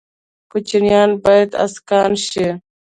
[0.51, 2.47] کوچیان باید اسکان شي